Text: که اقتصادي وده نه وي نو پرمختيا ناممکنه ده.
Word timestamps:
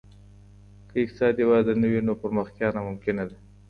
که 0.89 0.95
اقتصادي 1.03 1.43
وده 1.49 1.73
نه 1.81 1.87
وي 1.91 1.99
نو 2.07 2.13
پرمختيا 2.21 2.67
ناممکنه 2.75 3.23
ده. 3.29 3.37